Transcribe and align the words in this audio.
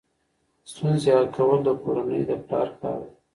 ستونزې 0.71 1.09
حل 1.15 1.25
کول 1.35 1.59
د 1.65 1.69
کورنۍ 1.81 2.21
د 2.29 2.31
پلار 2.45 2.69
کار 2.81 2.99
دی. 3.07 3.11